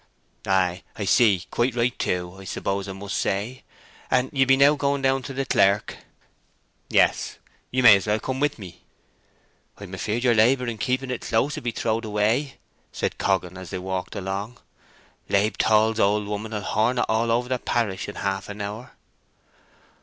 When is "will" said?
11.55-11.61, 16.51-16.61